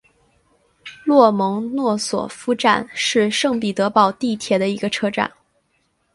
[1.05, 5.31] 洛蒙诺索夫站是圣彼得堡地铁的一个车站。